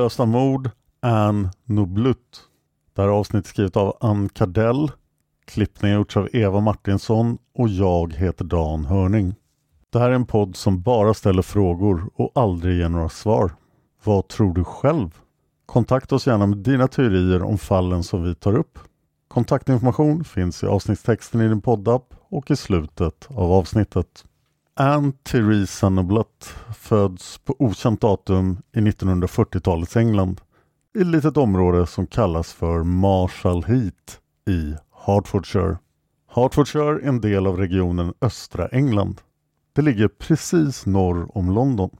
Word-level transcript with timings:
Olösta 0.00 0.26
mord, 0.26 0.70
Ann 1.00 1.48
Noblut. 1.64 2.42
Det 2.94 3.02
här 3.02 3.08
avsnittet 3.08 3.46
är 3.46 3.48
skrivet 3.48 3.76
av 3.76 3.96
Ann 4.00 4.28
Kardell. 4.28 4.90
Klippningen 5.44 5.96
har 5.96 6.00
gjorts 6.00 6.16
av 6.16 6.28
Eva 6.32 6.60
Martinsson 6.60 7.38
och 7.54 7.68
jag 7.68 8.12
heter 8.14 8.44
Dan 8.44 8.84
Hörning. 8.84 9.34
Det 9.90 9.98
här 9.98 10.10
är 10.10 10.14
en 10.14 10.26
podd 10.26 10.56
som 10.56 10.82
bara 10.82 11.14
ställer 11.14 11.42
frågor 11.42 12.10
och 12.14 12.32
aldrig 12.34 12.78
ger 12.78 12.88
några 12.88 13.08
svar. 13.08 13.52
Vad 14.04 14.28
tror 14.28 14.54
du 14.54 14.64
själv? 14.64 15.18
Kontakta 15.66 16.14
oss 16.14 16.26
gärna 16.26 16.46
med 16.46 16.58
dina 16.58 16.88
teorier 16.88 17.42
om 17.42 17.58
fallen 17.58 18.02
som 18.02 18.22
vi 18.22 18.34
tar 18.34 18.56
upp. 18.56 18.78
Kontaktinformation 19.28 20.24
finns 20.24 20.62
i 20.62 20.66
avsnittstexten 20.66 21.40
i 21.40 21.48
din 21.48 21.60
poddapp 21.60 22.14
och 22.28 22.50
i 22.50 22.56
slutet 22.56 23.28
av 23.30 23.52
avsnittet. 23.52 24.24
Anne 24.74 25.12
Theresa 25.22 25.88
Noblet 25.88 26.54
föds 26.76 27.38
på 27.38 27.56
okänt 27.58 28.00
datum 28.00 28.58
i 28.72 28.78
1940-talets 28.78 29.96
England 29.96 30.40
i 30.98 31.00
ett 31.00 31.06
litet 31.06 31.36
område 31.36 31.86
som 31.86 32.06
kallas 32.06 32.52
för 32.52 32.82
Marshall 32.82 33.64
Heath 33.64 34.14
i 34.48 34.74
Hertfordshire. 35.06 35.78
Hertfordshire 36.34 37.02
är 37.02 37.08
en 37.08 37.20
del 37.20 37.46
av 37.46 37.56
regionen 37.56 38.14
östra 38.20 38.68
England. 38.68 39.20
Det 39.72 39.82
ligger 39.82 40.08
precis 40.08 40.86
norr 40.86 41.36
om 41.36 41.50
London. 41.50 41.90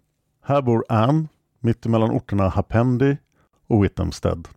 Här 0.45 0.63
bor 0.63 0.85
Anne 0.89 1.29
mittemellan 1.61 2.11
orterna 2.11 2.49
Hapendi 2.49 3.17
och 3.67 3.85
Whittemstead. 3.85 4.49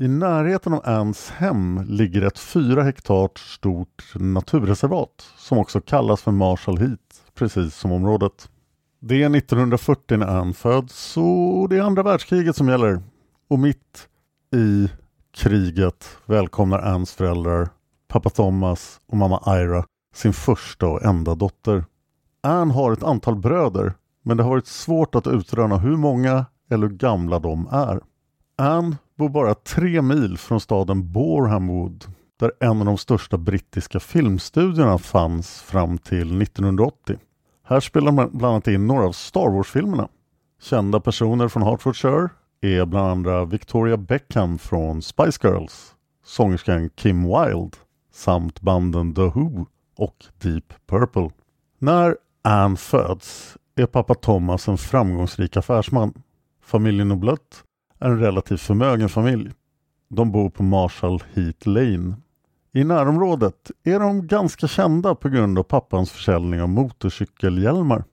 I 0.00 0.08
närheten 0.08 0.72
av 0.72 0.80
Anns 0.84 1.30
hem 1.30 1.84
ligger 1.88 2.22
ett 2.22 2.38
fyra 2.38 2.82
hektar 2.82 3.30
stort 3.34 4.14
naturreservat 4.14 5.32
som 5.36 5.58
också 5.58 5.80
kallas 5.80 6.22
för 6.22 6.30
Marshall 6.30 6.78
Heat 6.78 7.22
precis 7.34 7.74
som 7.76 7.92
området. 7.92 8.50
Det 9.00 9.22
är 9.22 9.36
1940 9.36 10.16
när 10.16 10.26
Ann 10.26 10.54
föds 10.54 11.16
och 11.16 11.68
det 11.68 11.76
är 11.76 11.80
andra 11.80 12.02
världskriget 12.02 12.56
som 12.56 12.68
gäller. 12.68 13.02
Och 13.48 13.58
mitt 13.58 14.08
i 14.54 14.90
kriget 15.34 16.08
välkomnar 16.26 16.78
Anns 16.78 17.12
föräldrar, 17.12 17.68
pappa 18.08 18.30
Thomas 18.30 19.00
och 19.06 19.16
mamma 19.16 19.42
Ira, 19.46 19.84
sin 20.14 20.32
första 20.32 20.86
och 20.86 21.02
enda 21.04 21.34
dotter. 21.34 21.84
Ann 22.42 22.70
har 22.70 22.92
ett 22.92 23.02
antal 23.02 23.36
bröder, 23.36 23.92
men 24.22 24.36
det 24.36 24.42
har 24.42 24.50
varit 24.50 24.66
svårt 24.66 25.14
att 25.14 25.26
utröna 25.26 25.78
hur 25.78 25.96
många 25.96 26.46
eller 26.70 26.88
hur 26.88 26.96
gamla 26.96 27.38
de 27.38 27.68
är. 27.70 28.00
Ann 28.58 28.96
bor 29.16 29.28
bara 29.28 29.54
tre 29.54 30.02
mil 30.02 30.38
från 30.38 30.60
staden 30.60 31.12
Borehamwood 31.12 32.04
där 32.36 32.52
en 32.60 32.80
av 32.80 32.86
de 32.86 32.98
största 32.98 33.38
brittiska 33.38 34.00
filmstudierna 34.00 34.98
fanns 34.98 35.62
fram 35.62 35.98
till 35.98 36.42
1980. 36.42 37.18
Här 37.64 37.80
spelar 37.80 38.12
man 38.12 38.30
bland 38.32 38.52
annat 38.52 38.68
in 38.68 38.86
några 38.86 39.06
av 39.06 39.12
Star 39.12 39.50
Wars-filmerna. 39.50 40.08
Kända 40.60 41.00
personer 41.00 41.48
från 41.48 41.62
Hertfordshire 41.62 42.28
är 42.60 42.84
bland 42.84 43.10
andra 43.10 43.44
Victoria 43.44 43.96
Beckham 43.96 44.58
från 44.58 45.02
Spice 45.02 45.48
Girls, 45.48 45.94
sångerskan 46.24 46.90
Kim 46.90 47.22
Wilde 47.22 47.76
samt 48.12 48.60
banden 48.60 49.14
The 49.14 49.22
Who 49.22 49.66
och 49.96 50.24
Deep 50.38 50.74
Purple. 50.86 51.30
När 51.78 52.16
Anne 52.42 52.76
föds 52.76 53.56
är 53.76 53.86
pappa 53.86 54.14
Thomas 54.14 54.68
en 54.68 54.78
framgångsrik 54.78 55.56
affärsman. 55.56 56.22
Familjen 56.62 57.08
Noblet 57.08 57.64
är 58.04 58.08
en 58.08 58.18
relativt 58.18 58.60
förmögen 58.60 59.08
familj. 59.08 59.52
De 60.08 60.32
bor 60.32 60.50
på 60.50 60.62
Marshall 60.62 61.22
Heat 61.32 61.66
Lane. 61.66 62.16
I 62.72 62.84
närområdet 62.84 63.70
är 63.84 64.00
de 64.00 64.26
ganska 64.26 64.68
kända 64.68 65.14
på 65.14 65.28
grund 65.28 65.58
av 65.58 65.62
pappans 65.62 66.10
försäljning 66.10 66.62
av 66.62 66.68
motorcykelhjälmar. 66.68 68.04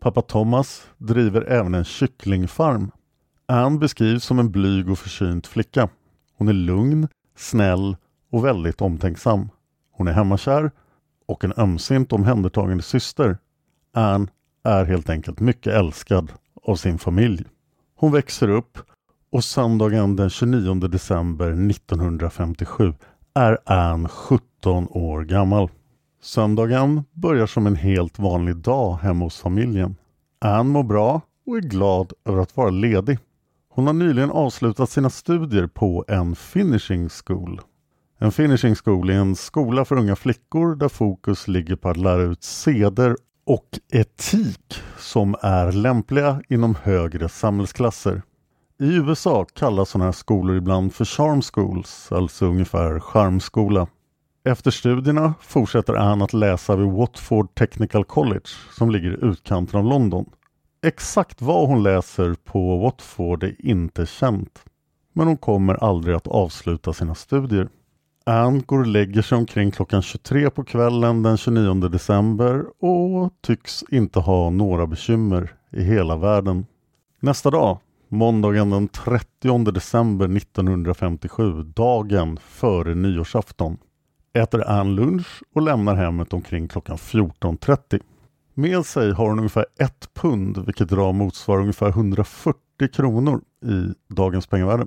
Pappa 0.00 0.22
Thomas 0.22 0.88
driver 0.98 1.42
även 1.42 1.74
en 1.74 1.84
kycklingfarm. 1.84 2.90
Anne 3.46 3.78
beskrivs 3.78 4.24
som 4.24 4.38
en 4.38 4.50
blyg 4.50 4.90
och 4.90 4.98
försynt 4.98 5.46
flicka. 5.46 5.88
Hon 6.36 6.48
är 6.48 6.52
lugn, 6.52 7.08
snäll 7.36 7.96
och 8.30 8.44
väldigt 8.44 8.80
omtänksam. 8.80 9.48
Hon 9.92 10.08
är 10.08 10.12
hemmakär 10.12 10.70
och 11.26 11.44
en 11.44 11.52
ömsint 11.56 12.12
omhändertagande 12.12 12.82
syster. 12.82 13.38
Anne 13.94 14.26
är 14.64 14.84
helt 14.84 15.10
enkelt 15.10 15.40
mycket 15.40 15.72
älskad 15.72 16.32
av 16.62 16.76
sin 16.76 16.98
familj. 16.98 17.44
Hon 17.94 18.12
växer 18.12 18.48
upp 18.48 18.78
och 19.30 19.44
söndagen 19.44 20.16
den 20.16 20.30
29 20.30 20.74
december 20.74 21.70
1957 21.70 22.94
är 23.34 23.58
Anne 23.64 24.08
17 24.08 24.88
år 24.90 25.22
gammal. 25.24 25.70
Söndagen 26.22 27.04
börjar 27.12 27.46
som 27.46 27.66
en 27.66 27.76
helt 27.76 28.18
vanlig 28.18 28.56
dag 28.56 28.96
hemma 28.96 29.24
hos 29.24 29.40
familjen. 29.40 29.96
Anne 30.40 30.70
mår 30.70 30.82
bra 30.82 31.20
och 31.46 31.56
är 31.56 31.60
glad 31.60 32.12
över 32.24 32.42
att 32.42 32.56
vara 32.56 32.70
ledig. 32.70 33.18
Hon 33.68 33.86
har 33.86 33.94
nyligen 33.94 34.30
avslutat 34.30 34.90
sina 34.90 35.10
studier 35.10 35.66
på 35.66 36.04
en 36.08 36.36
finishing 36.36 37.08
school. 37.08 37.60
En 38.18 38.32
finishing 38.32 38.74
school 38.74 39.10
är 39.10 39.14
en 39.14 39.36
skola 39.36 39.84
för 39.84 39.96
unga 39.96 40.16
flickor 40.16 40.74
där 40.74 40.88
fokus 40.88 41.48
ligger 41.48 41.76
på 41.76 41.88
att 41.88 41.96
lära 41.96 42.22
ut 42.22 42.42
seder 42.42 43.16
och 43.46 43.78
etik 43.92 44.74
som 44.98 45.36
är 45.42 45.72
lämpliga 45.72 46.42
inom 46.48 46.74
högre 46.74 47.28
samhällsklasser. 47.28 48.22
I 48.80 48.96
USA 48.96 49.44
kallas 49.44 49.90
sådana 49.90 50.04
här 50.04 50.12
skolor 50.12 50.56
ibland 50.56 50.94
för 50.94 51.04
charm 51.04 51.42
schools, 51.42 52.12
alltså 52.12 52.46
ungefär 52.46 53.00
charmskola. 53.00 53.86
Efter 54.44 54.70
studierna 54.70 55.34
fortsätter 55.40 55.94
Anne 55.94 56.24
att 56.24 56.32
läsa 56.32 56.76
vid 56.76 56.86
Watford 56.86 57.54
Technical 57.54 58.04
College 58.04 58.48
som 58.72 58.90
ligger 58.90 59.10
i 59.10 59.26
utkanten 59.26 59.80
av 59.80 59.86
London. 59.86 60.24
Exakt 60.82 61.42
vad 61.42 61.68
hon 61.68 61.82
läser 61.82 62.34
på 62.34 62.78
Watford 62.78 63.44
är 63.44 63.66
inte 63.66 64.06
känt. 64.06 64.62
Men 65.12 65.26
hon 65.26 65.36
kommer 65.36 65.84
aldrig 65.84 66.16
att 66.16 66.26
avsluta 66.26 66.92
sina 66.92 67.14
studier. 67.14 67.68
Anne 68.26 68.62
går 68.66 68.78
och 68.78 68.86
lägger 68.86 69.22
sig 69.22 69.38
omkring 69.38 69.70
klockan 69.70 70.02
23 70.02 70.50
på 70.50 70.64
kvällen 70.64 71.22
den 71.22 71.36
29 71.36 71.74
december 71.74 72.64
och 72.84 73.32
tycks 73.42 73.84
inte 73.90 74.20
ha 74.20 74.50
några 74.50 74.86
bekymmer 74.86 75.54
i 75.70 75.82
hela 75.82 76.16
världen. 76.16 76.66
Nästa 77.20 77.50
dag, 77.50 77.78
måndagen 78.08 78.70
den 78.70 78.88
30 78.88 79.72
december 79.72 80.36
1957, 80.36 81.62
dagen 81.62 82.38
före 82.42 82.94
nyårsafton, 82.94 83.78
äter 84.32 84.68
Anne 84.68 84.90
lunch 84.90 85.42
och 85.54 85.62
lämnar 85.62 85.94
hemmet 85.94 86.32
omkring 86.32 86.68
klockan 86.68 86.96
14.30. 86.96 88.00
Med 88.54 88.86
sig 88.86 89.12
har 89.12 89.28
hon 89.28 89.38
ungefär 89.38 89.66
ett 89.80 90.14
pund, 90.14 90.58
vilket 90.66 90.92
idag 90.92 91.14
motsvarar 91.14 91.60
ungefär 91.60 91.88
140 91.88 92.58
kronor 92.92 93.40
i 93.64 93.94
dagens 94.14 94.46
pengavärde. 94.46 94.86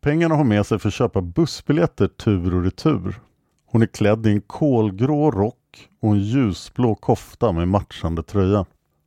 Pengarna 0.00 0.34
har 0.34 0.44
med 0.44 0.66
sig 0.66 0.78
för 0.78 0.88
att 0.88 0.94
köpa 0.94 1.20
bussbiljetter 1.20 2.08
tur 2.08 2.54
och 2.54 2.64
retur. 2.64 3.20
Hon 3.66 3.82
är 3.82 3.86
klädd 3.86 4.26
i 4.26 4.30
en 4.30 4.40
kolgrå 4.40 5.30
rock 5.30 5.88
och 6.02 6.10
en 6.10 6.20
ljusblå 6.20 6.94
kofta 6.94 7.52
med 7.52 7.68
matchande 7.68 8.22
tröja. 8.22 8.66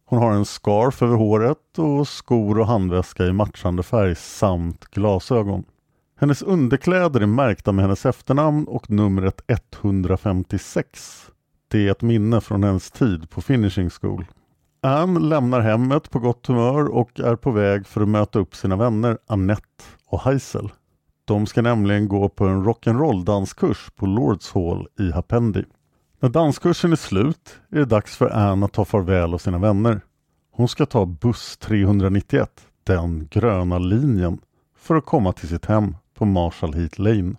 Hon 0.10 0.20
har 0.20 0.32
en 0.32 0.46
scarf 0.46 1.02
över 1.02 1.16
håret 1.16 1.78
och 1.78 2.08
skor 2.08 2.60
och 2.60 2.68
handväska 2.68 3.26
i 3.26 3.34
matchande 3.34 3.84
färg 3.84 4.16
samt 4.16 4.86
glasögon. 4.86 5.64
Hennes 6.20 6.42
underkläder 6.42 7.22
är 7.22 7.26
märkta 7.26 7.72
med 7.72 7.86
hennes 7.86 8.06
efternamn 8.06 8.68
och 8.68 8.90
numret 8.90 9.42
156. 9.48 11.26
Det 11.68 11.88
är 11.88 11.92
ett 11.92 12.02
minne 12.02 12.42
från 12.42 12.64
hennes 12.64 12.92
tid 12.92 13.30
på 13.30 13.42
Finishing 13.42 13.90
School. 13.90 14.26
Anne 14.82 15.20
lämnar 15.20 15.60
hemmet 15.60 16.10
på 16.10 16.20
gott 16.20 16.48
humör 16.48 16.86
och 16.86 17.20
är 17.20 17.36
på 17.36 17.52
väg 17.52 17.88
för 17.88 18.02
att 18.02 18.10
möta 18.10 18.40
upp 18.40 18.56
sina 18.56 18.76
vänner 18.76 19.18
Annette 19.28 19.84
och 20.06 20.22
Heisel. 20.22 20.70
De 21.26 21.46
ska 21.46 21.62
nämligen 21.62 22.08
gå 22.08 22.30
på 22.30 22.46
en 22.46 22.66
rock'n'roll 22.66 23.24
danskurs 23.24 23.92
på 23.96 24.06
Lords 24.06 24.54
Hall 24.54 24.88
i 25.00 25.12
Hapendi. 25.12 25.64
När 26.22 26.30
danskursen 26.30 26.92
är 26.92 26.96
slut 26.96 27.60
är 27.72 27.76
det 27.76 27.86
dags 27.86 28.18
för 28.18 28.30
Anne 28.30 28.66
att 28.66 28.74
ta 28.74 28.86
farväl 28.86 29.34
av 29.34 29.38
sina 29.38 29.58
vänner. 29.58 30.02
Hon 30.52 30.68
ska 30.68 30.86
ta 30.86 31.06
buss 31.06 31.58
391, 31.58 32.50
den 32.84 33.28
gröna 33.32 33.78
linjen, 33.78 34.40
för 34.78 34.96
att 34.96 35.06
komma 35.06 35.34
till 35.34 35.50
sitt 35.50 35.66
hem 35.66 35.96
på 36.14 36.26
Marshall 36.26 36.74
Heath 36.74 37.02
Lane. 37.02 37.36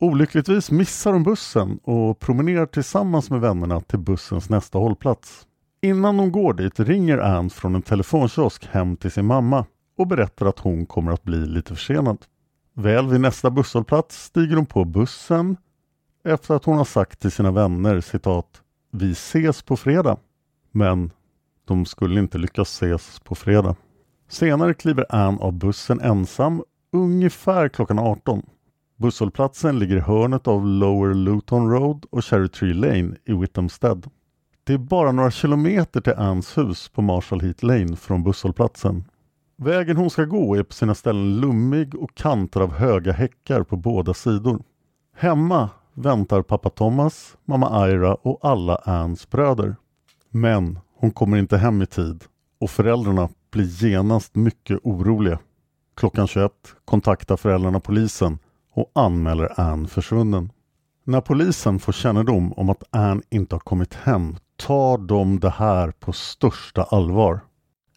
Olyckligtvis 0.00 0.70
missar 0.70 1.12
hon 1.12 1.22
bussen 1.22 1.78
och 1.82 2.18
promenerar 2.18 2.66
tillsammans 2.66 3.30
med 3.30 3.40
vännerna 3.40 3.80
till 3.80 3.98
bussens 3.98 4.50
nästa 4.50 4.78
hållplats. 4.78 5.46
Innan 5.82 6.18
hon 6.18 6.32
går 6.32 6.54
dit 6.54 6.80
ringer 6.80 7.18
Anne 7.18 7.50
från 7.50 7.74
en 7.74 7.82
telefonkiosk 7.82 8.66
hem 8.66 8.96
till 8.96 9.10
sin 9.10 9.26
mamma 9.26 9.66
och 9.98 10.06
berättar 10.06 10.46
att 10.46 10.58
hon 10.58 10.86
kommer 10.86 11.12
att 11.12 11.22
bli 11.22 11.46
lite 11.46 11.74
försenad. 11.74 12.18
Väl 12.74 13.08
vid 13.08 13.20
nästa 13.20 13.50
busshållplats 13.50 14.24
stiger 14.24 14.56
hon 14.56 14.66
på 14.66 14.84
bussen 14.84 15.56
efter 16.26 16.54
att 16.54 16.64
hon 16.64 16.76
har 16.76 16.84
sagt 16.84 17.20
till 17.20 17.30
sina 17.30 17.50
vänner 17.50 18.00
citat 18.00 18.62
Vi 18.92 19.12
ses 19.12 19.62
på 19.62 19.76
fredag. 19.76 20.16
Men 20.72 21.10
de 21.64 21.84
skulle 21.84 22.20
inte 22.20 22.38
lyckas 22.38 22.68
ses 22.68 23.20
på 23.20 23.34
fredag. 23.34 23.76
Senare 24.28 24.74
kliver 24.74 25.06
Anne 25.08 25.38
av 25.40 25.52
bussen 25.52 26.00
ensam 26.00 26.62
ungefär 26.92 27.68
klockan 27.68 27.98
18. 27.98 28.42
Busshållplatsen 28.96 29.78
ligger 29.78 29.96
i 29.96 30.00
hörnet 30.00 30.48
av 30.48 30.66
Lower 30.66 31.14
Luton 31.14 31.70
Road 31.70 32.06
och 32.10 32.24
Cherry 32.24 32.48
Tree 32.48 32.74
Lane 32.74 33.16
i 33.24 33.32
Whittamstead. 33.32 34.10
Det 34.64 34.72
är 34.72 34.78
bara 34.78 35.12
några 35.12 35.30
kilometer 35.30 36.00
till 36.00 36.14
Anns 36.14 36.58
hus 36.58 36.88
på 36.88 37.02
Marshall 37.02 37.40
Heath 37.40 37.64
Lane 37.64 37.96
från 37.96 38.24
busshållplatsen. 38.24 39.04
Vägen 39.56 39.96
hon 39.96 40.10
ska 40.10 40.24
gå 40.24 40.54
är 40.56 40.62
på 40.62 40.72
sina 40.72 40.94
ställen 40.94 41.40
lummig 41.40 41.94
och 41.94 42.14
kantad 42.14 42.62
av 42.62 42.72
höga 42.72 43.12
häckar 43.12 43.62
på 43.62 43.76
båda 43.76 44.14
sidor. 44.14 44.62
Hemma 45.16 45.70
väntar 45.96 46.42
pappa 46.42 46.70
Thomas, 46.70 47.36
mamma 47.44 47.88
Ira 47.88 48.14
och 48.14 48.38
alla 48.42 48.76
Anns 48.76 49.30
bröder. 49.30 49.76
Men 50.30 50.78
hon 50.96 51.10
kommer 51.10 51.36
inte 51.36 51.56
hem 51.56 51.82
i 51.82 51.86
tid 51.86 52.24
och 52.60 52.70
föräldrarna 52.70 53.28
blir 53.50 53.84
genast 53.84 54.34
mycket 54.34 54.78
oroliga. 54.82 55.38
Klockan 55.96 56.26
21 56.26 56.52
kontaktar 56.84 57.36
föräldrarna 57.36 57.80
polisen 57.80 58.38
och 58.74 58.90
anmäler 58.94 59.60
Ann 59.60 59.88
försvunnen. 59.88 60.52
När 61.04 61.20
polisen 61.20 61.78
får 61.78 61.92
kännedom 61.92 62.52
om 62.52 62.70
att 62.70 62.82
Ann 62.90 63.22
inte 63.30 63.54
har 63.54 63.60
kommit 63.60 63.94
hem 63.94 64.36
tar 64.56 64.98
de 64.98 65.40
det 65.40 65.50
här 65.50 65.90
på 65.90 66.12
största 66.12 66.82
allvar. 66.82 67.40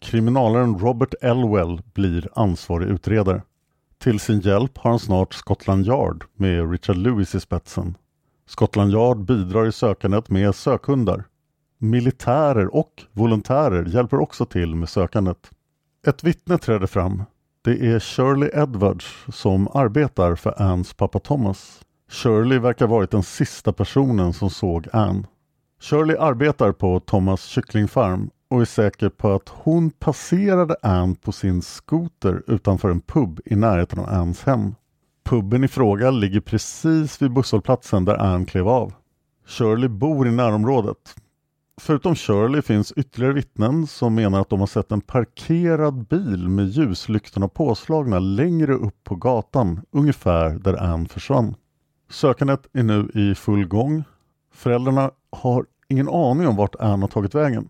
Kriminalaren 0.00 0.78
Robert 0.78 1.14
Elwell 1.22 1.82
blir 1.94 2.28
ansvarig 2.34 2.88
utredare. 2.88 3.42
Till 4.02 4.20
sin 4.20 4.40
hjälp 4.40 4.78
har 4.78 4.90
han 4.90 4.98
snart 4.98 5.34
Scotland 5.34 5.86
Yard 5.86 6.24
med 6.34 6.70
Richard 6.70 6.96
Lewis 6.96 7.34
i 7.34 7.40
spetsen. 7.40 7.96
Scotland 8.46 8.92
Yard 8.92 9.18
bidrar 9.18 9.66
i 9.66 9.72
sökandet 9.72 10.30
med 10.30 10.54
sökhundar. 10.54 11.24
Militärer 11.78 12.74
och 12.74 13.02
volontärer 13.12 13.84
hjälper 13.84 14.20
också 14.20 14.44
till 14.44 14.74
med 14.74 14.88
sökandet. 14.88 15.50
Ett 16.06 16.24
vittne 16.24 16.58
träder 16.58 16.86
fram. 16.86 17.22
Det 17.64 17.86
är 17.86 18.00
Shirley 18.00 18.50
Edwards 18.54 19.24
som 19.28 19.68
arbetar 19.74 20.34
för 20.34 20.62
Anns 20.62 20.94
pappa 20.94 21.18
Thomas. 21.18 21.80
Shirley 22.10 22.58
verkar 22.58 22.86
varit 22.86 23.10
den 23.10 23.22
sista 23.22 23.72
personen 23.72 24.32
som 24.32 24.50
såg 24.50 24.88
Ann. 24.92 25.26
Shirley 25.80 26.16
arbetar 26.16 26.72
på 26.72 27.00
Thomas 27.00 27.44
kycklingfarm 27.44 28.30
och 28.50 28.60
är 28.60 28.64
säker 28.64 29.08
på 29.08 29.34
att 29.34 29.48
hon 29.48 29.90
passerade 29.90 30.76
Ann 30.82 31.14
på 31.14 31.32
sin 31.32 31.62
skoter 31.62 32.42
utanför 32.46 32.90
en 32.90 33.00
pub 33.00 33.40
i 33.44 33.56
närheten 33.56 33.98
av 33.98 34.08
Anns 34.08 34.42
hem. 34.42 34.74
Puben 35.24 35.64
i 35.64 35.68
fråga 35.68 36.10
ligger 36.10 36.40
precis 36.40 37.22
vid 37.22 37.32
busshållplatsen 37.32 38.04
där 38.04 38.14
Ann 38.14 38.46
klev 38.46 38.68
av. 38.68 38.92
Shirley 39.46 39.88
bor 39.88 40.28
i 40.28 40.30
närområdet. 40.30 41.14
Förutom 41.80 42.14
Shirley 42.14 42.62
finns 42.62 42.92
ytterligare 42.92 43.32
vittnen 43.32 43.86
som 43.86 44.14
menar 44.14 44.40
att 44.40 44.50
de 44.50 44.60
har 44.60 44.66
sett 44.66 44.92
en 44.92 45.00
parkerad 45.00 46.06
bil 46.06 46.48
med 46.48 46.68
ljuslyktorna 46.68 47.48
påslagna 47.48 48.18
längre 48.18 48.74
upp 48.74 49.04
på 49.04 49.14
gatan, 49.14 49.80
ungefär 49.90 50.50
där 50.50 50.82
Ann 50.82 51.08
försvann. 51.08 51.54
Sökandet 52.10 52.66
är 52.72 52.82
nu 52.82 53.10
i 53.14 53.34
full 53.34 53.66
gång. 53.66 54.04
Föräldrarna 54.52 55.10
har 55.32 55.66
ingen 55.88 56.08
aning 56.08 56.48
om 56.48 56.56
vart 56.56 56.74
Ann 56.80 57.00
har 57.00 57.08
tagit 57.08 57.34
vägen. 57.34 57.68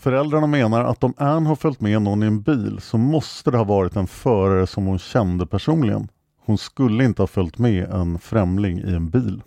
Föräldrarna 0.00 0.46
menar 0.46 0.84
att 0.84 1.04
om 1.04 1.14
Ann 1.16 1.46
har 1.46 1.56
följt 1.56 1.80
med 1.80 2.02
någon 2.02 2.22
i 2.22 2.26
en 2.26 2.42
bil 2.42 2.80
så 2.80 2.98
måste 2.98 3.50
det 3.50 3.56
ha 3.56 3.64
varit 3.64 3.96
en 3.96 4.06
förare 4.06 4.66
som 4.66 4.86
hon 4.86 4.98
kände 4.98 5.46
personligen. 5.46 6.08
Hon 6.44 6.58
skulle 6.58 7.04
inte 7.04 7.22
ha 7.22 7.26
följt 7.26 7.58
med 7.58 7.90
en 7.90 8.18
främling 8.18 8.78
i 8.78 8.94
en 8.94 9.10
bil. 9.10 9.42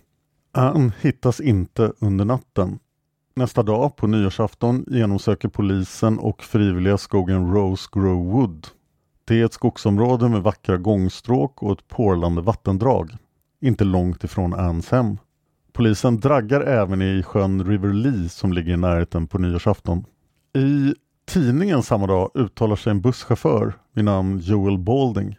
Ann 0.52 0.92
hittas 1.00 1.40
inte 1.40 1.92
under 1.98 2.24
natten. 2.24 2.78
Nästa 3.36 3.62
dag, 3.62 3.96
på 3.96 4.06
nyårsafton, 4.06 4.84
genomsöker 4.88 5.48
polisen 5.48 6.18
och 6.18 6.42
frivilliga 6.42 6.98
skogen 6.98 7.52
Rose 7.54 7.88
Grove 7.92 8.32
Wood. 8.32 8.66
Det 9.24 9.40
är 9.40 9.44
ett 9.44 9.52
skogsområde 9.52 10.28
med 10.28 10.42
vackra 10.42 10.76
gångstråk 10.76 11.62
och 11.62 11.72
ett 11.72 11.88
porlande 11.88 12.42
vattendrag. 12.42 13.10
Inte 13.60 13.84
långt 13.84 14.24
ifrån 14.24 14.54
Anns 14.54 14.90
hem. 14.90 15.18
Polisen 15.72 16.20
draggar 16.20 16.60
även 16.60 17.02
i 17.02 17.22
sjön 17.22 17.64
River 17.64 17.92
Lee 17.92 18.28
som 18.28 18.52
ligger 18.52 18.72
i 18.72 18.76
närheten 18.76 19.26
på 19.26 19.38
nyårsafton. 19.38 20.04
I 20.54 20.94
tidningen 21.26 21.82
samma 21.82 22.06
dag 22.06 22.30
uttalar 22.34 22.76
sig 22.76 22.90
en 22.90 23.00
busschaufför 23.00 23.74
vid 23.92 24.04
namn 24.04 24.38
Joel 24.38 24.78
Balding. 24.78 25.38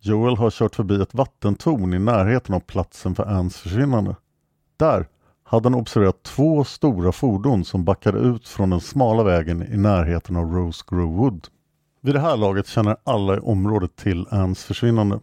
Joel 0.00 0.36
har 0.36 0.50
kört 0.50 0.74
förbi 0.74 1.02
ett 1.02 1.14
vattentorn 1.14 1.94
i 1.94 1.98
närheten 1.98 2.54
av 2.54 2.60
platsen 2.60 3.14
för 3.14 3.24
Anns 3.24 3.56
försvinnande. 3.56 4.16
Där 4.76 5.06
hade 5.44 5.66
han 5.66 5.74
observerat 5.74 6.22
två 6.22 6.64
stora 6.64 7.12
fordon 7.12 7.64
som 7.64 7.84
backade 7.84 8.18
ut 8.18 8.48
från 8.48 8.70
den 8.70 8.80
smala 8.80 9.22
vägen 9.22 9.62
i 9.72 9.76
närheten 9.76 10.36
av 10.36 10.52
Rose 10.52 10.84
Grove 10.88 11.16
Wood. 11.16 11.48
Vid 12.00 12.14
det 12.14 12.20
här 12.20 12.36
laget 12.36 12.66
känner 12.66 12.96
alla 13.04 13.36
i 13.36 13.38
området 13.38 13.96
till 13.96 14.26
Anns 14.30 14.64
försvinnande. 14.64 15.20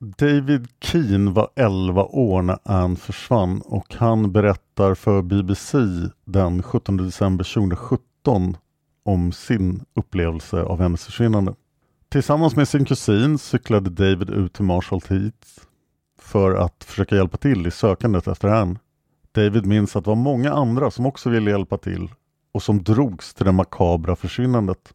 David 0.00 0.68
Keen 0.80 1.34
var 1.34 1.48
11 1.56 2.04
år 2.04 2.42
när 2.42 2.58
Ann 2.62 2.96
försvann 2.96 3.62
och 3.64 3.94
han 3.94 4.32
berättar 4.32 4.94
för 4.94 5.22
BBC 5.22 5.78
den 6.24 6.62
17 6.62 6.96
december 6.96 7.54
2017 7.54 8.56
om 9.08 9.32
sin 9.32 9.84
upplevelse 9.94 10.62
av 10.62 10.80
hennes 10.80 11.04
försvinnande. 11.04 11.54
Tillsammans 12.08 12.56
med 12.56 12.68
sin 12.68 12.84
kusin 12.84 13.38
cyklade 13.38 13.90
David 13.90 14.30
ut 14.30 14.52
till 14.52 14.64
Marshall 14.64 15.00
Heath 15.08 15.48
för 16.18 16.54
att 16.54 16.84
försöka 16.84 17.16
hjälpa 17.16 17.36
till 17.36 17.66
i 17.66 17.70
sökandet 17.70 18.28
efter 18.28 18.48
henne. 18.48 18.78
David 19.32 19.66
minns 19.66 19.96
att 19.96 20.04
det 20.04 20.10
var 20.10 20.16
många 20.16 20.52
andra 20.52 20.90
som 20.90 21.06
också 21.06 21.30
ville 21.30 21.50
hjälpa 21.50 21.76
till 21.76 22.10
och 22.52 22.62
som 22.62 22.82
drogs 22.82 23.34
till 23.34 23.46
det 23.46 23.52
makabra 23.52 24.16
försvinnandet. 24.16 24.94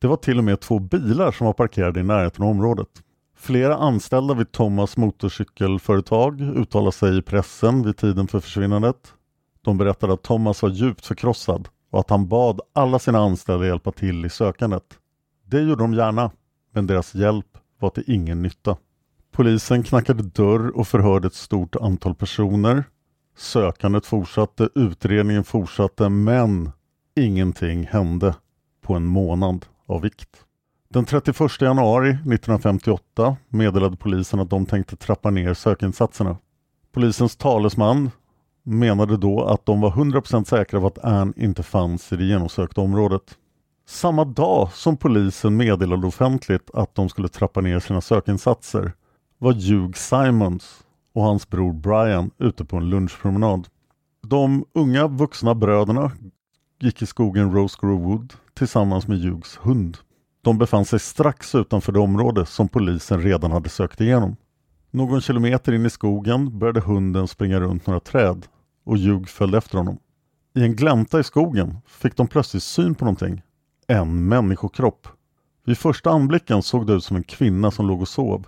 Det 0.00 0.06
var 0.06 0.16
till 0.16 0.38
och 0.38 0.44
med 0.44 0.60
två 0.60 0.78
bilar 0.78 1.32
som 1.32 1.46
var 1.46 1.54
parkerade 1.54 2.00
i 2.00 2.02
närheten 2.02 2.44
av 2.44 2.50
området. 2.50 2.88
Flera 3.36 3.76
anställda 3.76 4.34
vid 4.34 4.52
Thomas 4.52 4.96
motorcykelföretag 4.96 6.40
uttalade 6.40 6.92
sig 6.92 7.18
i 7.18 7.22
pressen 7.22 7.82
vid 7.82 7.96
tiden 7.96 8.28
för 8.28 8.40
försvinnandet. 8.40 9.12
De 9.62 9.78
berättade 9.78 10.12
att 10.12 10.22
Thomas 10.22 10.62
var 10.62 10.70
djupt 10.70 11.06
förkrossad 11.06 11.68
och 11.94 12.00
att 12.00 12.10
han 12.10 12.28
bad 12.28 12.60
alla 12.72 12.98
sina 12.98 13.18
anställda 13.18 13.66
hjälpa 13.66 13.92
till 13.92 14.24
i 14.24 14.30
sökandet. 14.30 14.98
Det 15.44 15.60
gjorde 15.60 15.82
de 15.82 15.94
gärna, 15.94 16.30
men 16.72 16.86
deras 16.86 17.14
hjälp 17.14 17.58
var 17.78 17.90
till 17.90 18.04
ingen 18.06 18.42
nytta. 18.42 18.76
Polisen 19.32 19.82
knackade 19.82 20.22
dörr 20.22 20.76
och 20.76 20.88
förhörde 20.88 21.26
ett 21.26 21.34
stort 21.34 21.76
antal 21.76 22.14
personer. 22.14 22.84
Sökandet 23.36 24.06
fortsatte, 24.06 24.68
utredningen 24.74 25.44
fortsatte, 25.44 26.08
men 26.08 26.70
ingenting 27.16 27.86
hände 27.86 28.34
på 28.82 28.94
en 28.94 29.06
månad 29.06 29.66
av 29.86 30.00
vikt. 30.00 30.44
Den 30.88 31.04
31 31.04 31.60
januari 31.60 32.08
1958 32.08 33.36
meddelade 33.48 33.96
polisen 33.96 34.40
att 34.40 34.50
de 34.50 34.66
tänkte 34.66 34.96
trappa 34.96 35.30
ner 35.30 35.54
sökinsatserna. 35.54 36.36
Polisens 36.92 37.36
talesman 37.36 38.10
menade 38.64 39.16
då 39.16 39.44
att 39.44 39.66
de 39.66 39.80
var 39.80 39.90
100% 39.90 40.44
säkra 40.44 40.80
på 40.80 40.86
att 40.86 41.04
Ann 41.04 41.34
inte 41.36 41.62
fanns 41.62 42.12
i 42.12 42.16
det 42.16 42.24
genomsökta 42.24 42.80
området. 42.80 43.38
Samma 43.86 44.24
dag 44.24 44.72
som 44.72 44.96
polisen 44.96 45.56
meddelade 45.56 46.06
offentligt 46.06 46.70
att 46.74 46.94
de 46.94 47.08
skulle 47.08 47.28
trappa 47.28 47.60
ner 47.60 47.80
sina 47.80 48.00
sökinsatser 48.00 48.92
var 49.38 49.52
Hugh 49.52 49.92
Simons 49.92 50.84
och 51.14 51.22
hans 51.22 51.48
bror 51.48 51.72
Brian 51.72 52.30
ute 52.38 52.64
på 52.64 52.76
en 52.76 52.90
lunchpromenad. 52.90 53.68
De 54.26 54.64
unga 54.72 55.06
vuxna 55.06 55.54
bröderna 55.54 56.12
gick 56.80 57.02
i 57.02 57.06
skogen 57.06 57.52
Rose 57.52 57.78
Grove 57.80 58.04
Wood 58.04 58.32
tillsammans 58.54 59.08
med 59.08 59.18
Hughs 59.20 59.58
hund. 59.62 59.98
De 60.42 60.58
befann 60.58 60.84
sig 60.84 60.98
strax 60.98 61.54
utanför 61.54 61.92
det 61.92 61.98
område 61.98 62.46
som 62.46 62.68
polisen 62.68 63.22
redan 63.22 63.52
hade 63.52 63.68
sökt 63.68 64.00
igenom. 64.00 64.36
Någon 64.90 65.20
kilometer 65.20 65.72
in 65.72 65.86
i 65.86 65.90
skogen 65.90 66.58
började 66.58 66.80
hunden 66.80 67.28
springa 67.28 67.60
runt 67.60 67.86
några 67.86 68.00
träd 68.00 68.46
och 68.84 68.96
Ljug 68.96 69.28
följde 69.28 69.58
efter 69.58 69.78
honom. 69.78 69.98
I 70.54 70.62
en 70.62 70.76
glänta 70.76 71.20
i 71.20 71.24
skogen 71.24 71.76
fick 71.86 72.16
de 72.16 72.28
plötsligt 72.28 72.62
syn 72.62 72.94
på 72.94 73.04
någonting. 73.04 73.42
En 73.86 74.28
människokropp. 74.28 75.08
Vid 75.64 75.78
första 75.78 76.10
anblicken 76.10 76.62
såg 76.62 76.86
det 76.86 76.92
ut 76.92 77.04
som 77.04 77.16
en 77.16 77.24
kvinna 77.24 77.70
som 77.70 77.86
låg 77.86 78.00
och 78.00 78.08
sov. 78.08 78.46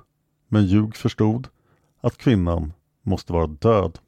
Men 0.48 0.68
Hugh 0.68 0.92
förstod 0.92 1.48
att 2.00 2.18
kvinnan 2.18 2.72
måste 3.02 3.32
vara 3.32 3.46
död. 3.46 3.98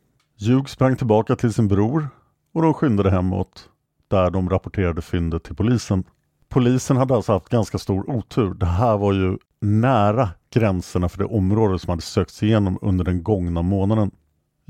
Hugh 0.40 0.64
sprang 0.64 0.96
tillbaka 0.96 1.36
till 1.36 1.52
sin 1.52 1.68
bror 1.68 2.08
och 2.52 2.62
de 2.62 2.74
skyndade 2.74 3.10
hemåt 3.10 3.68
där 4.08 4.30
de 4.30 4.50
rapporterade 4.50 5.02
fyndet 5.02 5.44
till 5.44 5.56
polisen. 5.56 6.04
Polisen 6.48 6.96
hade 6.96 7.14
alltså 7.14 7.32
haft 7.32 7.48
ganska 7.48 7.78
stor 7.78 8.10
otur. 8.10 8.54
Det 8.54 8.66
här 8.66 8.96
var 8.96 9.12
ju 9.12 9.38
nära 9.60 10.30
gränserna 10.50 11.08
för 11.08 11.18
det 11.18 11.24
område 11.24 11.78
som 11.78 11.90
hade 11.90 12.02
sökts 12.02 12.42
igenom 12.42 12.78
under 12.82 13.04
den 13.04 13.22
gångna 13.22 13.62
månaden. 13.62 14.10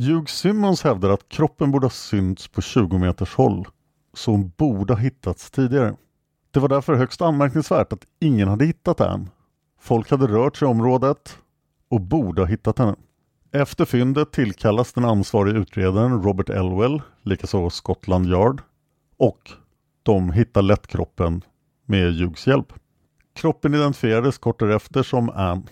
Hugh 0.01 0.27
Simmons 0.27 0.83
hävdar 0.83 1.11
att 1.11 1.29
kroppen 1.29 1.71
borde 1.71 1.85
ha 1.85 1.91
synts 1.91 2.49
på 2.49 2.61
20 2.61 2.99
meters 2.99 3.35
håll, 3.35 3.67
så 4.15 4.31
hon 4.31 4.53
borde 4.57 4.93
ha 4.93 5.01
hittats 5.01 5.51
tidigare. 5.51 5.97
Det 6.51 6.61
var 6.61 6.69
därför 6.69 6.95
högst 6.95 7.23
anmärkningsvärt 7.23 7.93
att 7.93 8.07
ingen 8.21 8.49
hade 8.49 8.65
hittat 8.65 9.01
henne. 9.01 9.27
Folk 9.81 10.11
hade 10.11 10.27
rört 10.27 10.57
sig 10.57 10.69
i 10.69 10.71
området 10.71 11.39
och 11.89 12.01
borde 12.01 12.43
ha 12.43 12.47
hittat 12.47 12.79
henne. 12.79 12.95
Efter 13.53 13.85
fyndet 13.85 14.33
tillkallas 14.33 14.93
den 14.93 15.05
ansvarige 15.05 15.59
utredaren 15.59 16.23
Robert 16.23 16.49
Elwell, 16.49 17.03
likaså 17.23 17.71
Scotland 17.71 18.27
Yard, 18.27 18.63
och 19.17 19.51
de 20.03 20.33
hittar 20.33 20.63
lätt 20.63 20.87
kroppen 20.87 21.43
med 21.87 22.15
Hughes 22.15 22.47
hjälp. 22.47 22.73
Kroppen 23.35 23.75
identifierades 23.75 24.39
kort 24.39 24.59
därefter 24.59 25.03
som 25.03 25.31
Ann. 25.31 25.69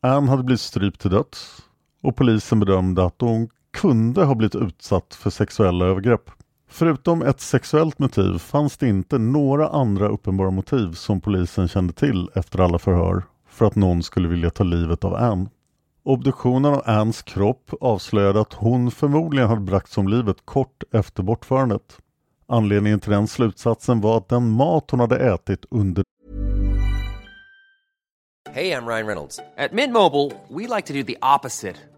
Ann 0.00 0.28
hade 0.28 0.42
blivit 0.42 0.60
strypt 0.60 1.00
till 1.00 1.10
döds 1.10 1.62
och 2.02 2.16
polisen 2.16 2.60
bedömde 2.60 3.04
att 3.04 3.20
hon 3.20 3.48
kunde 3.74 4.24
ha 4.24 4.34
blivit 4.34 4.54
utsatt 4.54 5.14
för 5.14 5.30
sexuella 5.30 5.86
övergrepp. 5.86 6.30
Förutom 6.68 7.22
ett 7.22 7.40
sexuellt 7.40 7.98
motiv 7.98 8.38
fanns 8.38 8.76
det 8.76 8.88
inte 8.88 9.18
några 9.18 9.68
andra 9.68 10.08
uppenbara 10.08 10.50
motiv 10.50 10.92
som 10.92 11.20
polisen 11.20 11.68
kände 11.68 11.92
till 11.92 12.30
efter 12.34 12.58
alla 12.60 12.78
förhör 12.78 13.22
för 13.48 13.66
att 13.66 13.74
någon 13.74 14.02
skulle 14.02 14.28
vilja 14.28 14.50
ta 14.50 14.64
livet 14.64 15.04
av 15.04 15.14
Ann. 15.14 15.48
Obduktionen 16.02 16.74
av 16.74 16.82
Anns 16.84 17.22
kropp 17.22 17.70
avslöjade 17.80 18.40
att 18.40 18.52
hon 18.52 18.90
förmodligen 18.90 19.48
hade 19.48 19.60
bragts 19.60 19.98
om 19.98 20.08
livet 20.08 20.36
kort 20.44 20.82
efter 20.92 21.22
bortförandet. 21.22 21.98
Anledningen 22.46 23.00
till 23.00 23.10
den 23.10 23.28
slutsatsen 23.28 24.00
var 24.00 24.16
att 24.16 24.28
den 24.28 24.50
mat 24.50 24.90
hon 24.90 25.00
hade 25.00 25.16
ätit 25.16 25.64
under 25.70 26.04
Hey, 28.52 28.72
I'm 28.72 28.86
Ryan 28.86 29.06
Reynolds. 29.06 29.40
At 29.56 29.72
Mint 29.72 29.92
Mobile, 29.92 30.32
we 30.48 30.76
like 30.76 30.86
to 30.86 30.92
do 30.92 31.02
the 31.02 31.16
opposite 31.36 31.76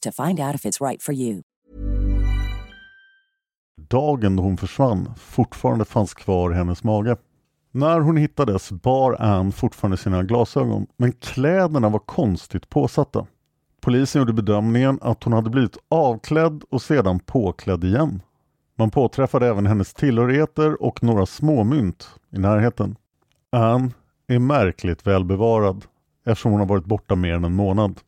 to 0.00 0.12
find 0.12 0.40
out 0.40 0.54
if 0.54 0.64
it's 0.64 0.80
right 0.80 1.02
for 1.02 1.14
you. 1.14 1.42
dagen 3.92 4.36
då 4.36 4.42
hon 4.42 4.56
försvann 4.56 5.14
fortfarande 5.16 5.84
fanns 5.84 6.14
kvar 6.14 6.52
i 6.52 6.54
hennes 6.54 6.84
mage. 6.84 7.16
När 7.70 8.00
hon 8.00 8.16
hittades 8.16 8.72
bar 8.72 9.16
Ann 9.18 9.52
fortfarande 9.52 9.96
sina 9.96 10.22
glasögon, 10.22 10.86
men 10.96 11.12
kläderna 11.12 11.88
var 11.88 11.98
konstigt 11.98 12.68
påsatta. 12.68 13.26
Polisen 13.80 14.20
gjorde 14.20 14.32
bedömningen 14.32 14.98
att 15.02 15.24
hon 15.24 15.32
hade 15.32 15.50
blivit 15.50 15.76
avklädd 15.88 16.62
och 16.70 16.82
sedan 16.82 17.20
påklädd 17.20 17.84
igen. 17.84 18.22
Man 18.78 18.90
påträffade 18.90 19.48
även 19.48 19.66
hennes 19.66 19.94
tillhörigheter 19.94 20.82
och 20.82 21.02
några 21.02 21.26
småmynt 21.26 22.08
i 22.32 22.38
närheten. 22.38 22.96
Ann 23.52 23.92
är 24.28 24.38
märkligt 24.38 25.06
välbevarad 25.06 25.84
eftersom 26.26 26.50
hon 26.50 26.60
har 26.60 26.68
varit 26.68 26.84
borta 26.84 27.14
mer 27.14 27.34
än 27.34 27.44
en 27.44 27.54
månad. 27.54 28.00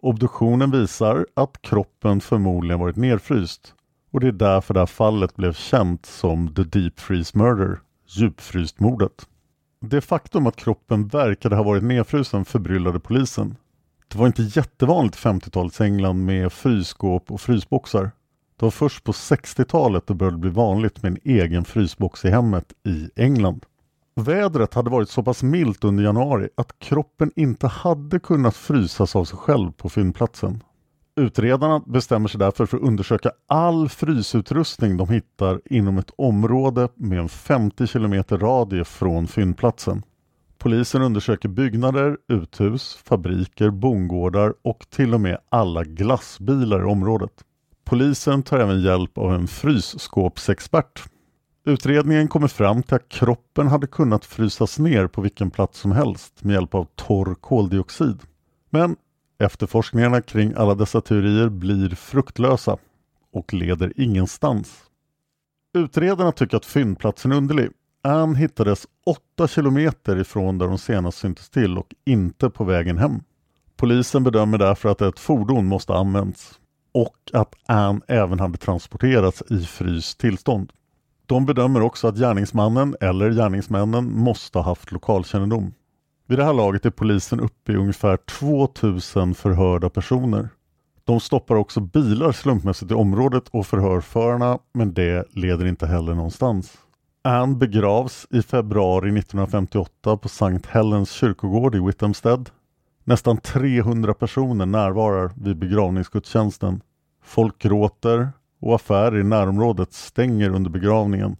Obduktionen 0.00 0.70
visar 0.70 1.26
att 1.34 1.62
kroppen 1.62 2.20
förmodligen 2.20 2.80
varit 2.80 2.96
nedfryst 2.96 3.74
och 4.10 4.20
det 4.20 4.28
är 4.28 4.32
därför 4.32 4.74
det 4.74 4.80
här 4.80 4.86
fallet 4.86 5.36
blev 5.36 5.52
känt 5.52 6.06
som 6.06 6.54
The 6.54 6.62
Deep 6.62 7.00
Freeze 7.00 7.38
Murder, 7.38 7.80
djupfrystmordet. 8.06 9.28
Det 9.80 10.00
faktum 10.00 10.46
att 10.46 10.56
kroppen 10.56 11.08
verkade 11.08 11.56
ha 11.56 11.62
varit 11.62 11.82
nedfrusen 11.82 12.44
förbryllade 12.44 13.00
polisen. 13.00 13.56
Det 14.08 14.18
var 14.18 14.26
inte 14.26 14.42
jättevanligt 14.42 15.16
i 15.16 15.18
50-talets 15.18 15.80
England 15.80 16.24
med 16.24 16.52
frysskåp 16.52 17.30
och 17.32 17.40
frysboxar. 17.40 18.10
Det 18.56 18.66
var 18.66 18.70
först 18.70 19.04
på 19.04 19.12
60-talet 19.12 20.06
det 20.06 20.14
började 20.14 20.38
bli 20.38 20.50
vanligt 20.50 21.02
med 21.02 21.12
en 21.12 21.18
egen 21.24 21.64
frysbox 21.64 22.24
i 22.24 22.30
hemmet 22.30 22.72
i 22.84 23.10
England. 23.16 23.66
Vädret 24.18 24.74
hade 24.74 24.90
varit 24.90 25.08
så 25.08 25.22
pass 25.22 25.42
milt 25.42 25.84
under 25.84 26.04
januari 26.04 26.48
att 26.54 26.78
kroppen 26.78 27.30
inte 27.36 27.66
hade 27.66 28.18
kunnat 28.18 28.56
frysas 28.56 29.16
av 29.16 29.24
sig 29.24 29.38
själv 29.38 29.72
på 29.72 29.88
fyndplatsen. 29.88 30.62
Utredarna 31.16 31.82
bestämmer 31.86 32.28
sig 32.28 32.38
därför 32.38 32.66
för 32.66 32.76
att 32.76 32.82
undersöka 32.82 33.30
all 33.46 33.88
frysutrustning 33.88 34.96
de 34.96 35.08
hittar 35.08 35.60
inom 35.64 35.98
ett 35.98 36.10
område 36.16 36.88
med 36.94 37.18
en 37.18 37.28
50 37.28 37.86
km 37.86 38.24
radie 38.30 38.84
från 38.84 39.26
fyndplatsen. 39.26 40.02
Polisen 40.58 41.02
undersöker 41.02 41.48
byggnader, 41.48 42.16
uthus, 42.28 42.98
fabriker, 43.04 43.70
bondgårdar 43.70 44.54
och 44.62 44.86
till 44.90 45.14
och 45.14 45.20
med 45.20 45.38
alla 45.48 45.84
glassbilar 45.84 46.80
i 46.80 46.84
området. 46.84 47.32
Polisen 47.84 48.42
tar 48.42 48.58
även 48.58 48.80
hjälp 48.80 49.18
av 49.18 49.34
en 49.34 49.46
frysskåpsexpert. 49.48 51.04
Utredningen 51.64 52.28
kommer 52.28 52.48
fram 52.48 52.82
till 52.82 52.94
att 52.94 53.08
kroppen 53.08 53.68
hade 53.68 53.86
kunnat 53.86 54.24
frysas 54.24 54.78
ner 54.78 55.06
på 55.06 55.20
vilken 55.20 55.50
plats 55.50 55.78
som 55.78 55.92
helst 55.92 56.44
med 56.44 56.54
hjälp 56.54 56.74
av 56.74 56.86
torr 56.94 57.34
koldioxid. 57.34 58.20
Men 58.70 58.96
efterforskningarna 59.38 60.22
kring 60.22 60.54
alla 60.56 60.74
dessa 60.74 61.00
teorier 61.00 61.48
blir 61.48 61.90
fruktlösa 61.90 62.76
och 63.32 63.54
leder 63.54 63.92
ingenstans. 63.96 64.82
Utredarna 65.74 66.32
tycker 66.32 66.56
att 66.56 66.66
fyndplatsen 66.66 67.32
är 67.32 67.36
underlig. 67.36 67.70
Ann 68.02 68.34
hittades 68.34 68.86
8 69.06 69.48
kilometer 69.48 70.16
ifrån 70.16 70.58
där 70.58 70.66
hon 70.66 70.78
senast 70.78 71.18
syntes 71.18 71.50
till 71.50 71.78
och 71.78 71.94
inte 72.04 72.50
på 72.50 72.64
vägen 72.64 72.98
hem. 72.98 73.20
Polisen 73.76 74.24
bedömer 74.24 74.58
därför 74.58 74.88
att 74.88 75.00
ett 75.00 75.18
fordon 75.18 75.66
måste 75.66 75.92
ha 75.92 76.00
använts 76.00 76.60
och 76.92 77.16
att 77.32 77.54
Ann 77.66 78.02
även 78.08 78.40
hade 78.40 78.58
transporterats 78.58 79.42
i 79.50 79.64
fryst 79.64 80.18
tillstånd. 80.18 80.72
De 81.28 81.46
bedömer 81.46 81.80
också 81.80 82.08
att 82.08 82.16
gärningsmannen 82.16 82.96
eller 83.00 83.30
gärningsmännen 83.30 84.12
måste 84.18 84.58
ha 84.58 84.64
haft 84.64 84.92
lokalkännedom. 84.92 85.74
Vid 86.26 86.38
det 86.38 86.44
här 86.44 86.52
laget 86.52 86.86
är 86.86 86.90
polisen 86.90 87.40
uppe 87.40 87.72
i 87.72 87.76
ungefär 87.76 88.16
2000 88.16 89.34
förhörda 89.34 89.90
personer. 89.90 90.48
De 91.04 91.20
stoppar 91.20 91.54
också 91.54 91.80
bilar 91.80 92.32
slumpmässigt 92.32 92.90
i 92.90 92.94
området 92.94 93.48
och 93.48 93.66
förhör 93.66 94.00
förarna 94.00 94.58
men 94.74 94.94
det 94.94 95.24
leder 95.30 95.66
inte 95.66 95.86
heller 95.86 96.14
någonstans. 96.14 96.78
Anne 97.24 97.56
begravs 97.56 98.26
i 98.30 98.42
februari 98.42 99.08
1958 99.08 100.16
på 100.16 100.28
Sankt 100.28 100.66
Helens 100.66 101.10
kyrkogård 101.10 101.74
i 101.74 101.80
Whittamstead. 101.80 102.50
Nästan 103.04 103.36
300 103.36 104.14
personer 104.14 104.66
närvarar 104.66 105.32
vid 105.36 105.56
begravningsgudstjänsten. 105.56 106.80
Folk 107.22 107.58
gråter 107.58 108.28
och 108.60 108.74
affärer 108.74 109.18
i 109.18 109.24
närområdet 109.24 109.92
stänger 109.92 110.50
under 110.50 110.70
begravningen 110.70 111.36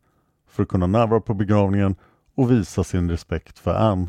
för 0.48 0.62
att 0.62 0.68
kunna 0.68 0.86
närvara 0.86 1.20
på 1.20 1.34
begravningen 1.34 1.96
och 2.36 2.50
visa 2.50 2.84
sin 2.84 3.10
respekt 3.10 3.58
för 3.58 3.74
Anne. 3.74 4.08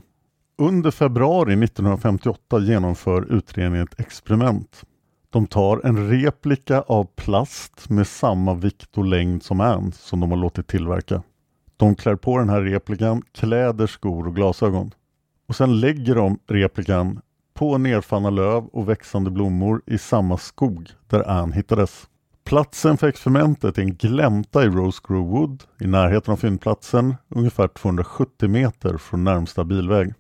Under 0.57 0.91
februari 0.91 1.63
1958 1.63 2.59
genomför 2.59 3.33
utredningen 3.33 3.87
ett 3.87 3.99
experiment. 3.99 4.83
De 5.29 5.47
tar 5.47 5.81
en 5.83 6.09
replika 6.09 6.81
av 6.81 7.07
plast 7.15 7.89
med 7.89 8.07
samma 8.07 8.53
vikt 8.53 8.97
och 8.97 9.05
längd 9.05 9.43
som 9.43 9.61
Anne 9.61 9.91
som 9.91 10.19
de 10.19 10.31
har 10.31 10.37
låtit 10.37 10.67
tillverka. 10.67 11.23
De 11.77 11.95
klär 11.95 12.15
på 12.15 12.37
den 12.37 12.49
här 12.49 12.61
replikan 12.61 13.21
kläder, 13.31 13.87
skor 13.87 14.27
och 14.27 14.35
glasögon. 14.35 14.91
Och 15.47 15.55
sen 15.55 15.79
lägger 15.79 16.15
de 16.15 16.39
replikan 16.47 17.21
på 17.53 17.77
nerfallna 17.77 18.29
löv 18.29 18.65
och 18.65 18.89
växande 18.89 19.31
blommor 19.31 19.81
i 19.85 19.97
samma 19.97 20.37
skog 20.37 20.89
där 21.07 21.29
Anne 21.29 21.55
hittades. 21.55 22.07
Platsen 22.49 22.97
för 22.97 23.07
experimentet 23.07 23.77
är 23.77 23.81
en 23.81 23.95
glänta 23.95 24.63
i 24.63 24.67
Rosegrove 24.67 25.29
Wood 25.29 25.63
i 25.79 25.87
närheten 25.87 26.31
av 26.31 26.37
fyndplatsen, 26.37 27.15
ungefär 27.29 27.67
270 27.67 28.49
meter 28.49 28.97
från 28.97 29.23
närmsta 29.23 29.63
bilväg. 29.63 30.13